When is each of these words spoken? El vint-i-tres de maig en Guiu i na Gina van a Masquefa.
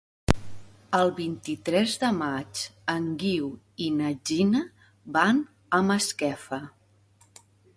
El 0.99 1.11
vint-i-tres 1.19 1.91
de 2.05 2.09
maig 2.21 2.61
en 2.95 3.05
Guiu 3.25 3.51
i 3.89 3.93
na 4.01 4.09
Gina 4.31 4.65
van 5.19 5.45
a 5.79 5.83
Masquefa. 5.91 6.61